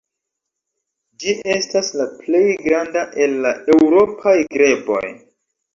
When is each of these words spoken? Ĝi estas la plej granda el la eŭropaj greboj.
Ĝi 1.23 1.35
estas 1.57 1.91
la 2.01 2.09
plej 2.23 2.43
granda 2.65 3.07
el 3.27 3.39
la 3.45 3.53
eŭropaj 3.79 4.37
greboj. 4.59 5.03